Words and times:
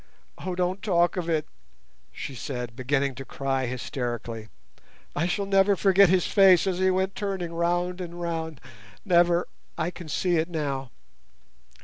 "Oh, 0.39 0.55
don't 0.55 0.81
talk 0.81 1.15
of 1.15 1.29
it!" 1.29 1.45
she 2.11 2.33
said, 2.33 2.75
beginning 2.75 3.13
to 3.13 3.23
cry 3.23 3.67
hysterically; 3.67 4.49
"I 5.15 5.27
shall 5.27 5.45
never 5.45 5.75
forget 5.75 6.09
his 6.09 6.25
face 6.25 6.65
as 6.65 6.79
he 6.79 6.89
went 6.89 7.13
turning 7.13 7.53
round 7.53 8.01
and 8.01 8.19
round, 8.19 8.59
never—I 9.05 9.91
can 9.91 10.09
see 10.09 10.37
it 10.37 10.49
now." 10.49 10.89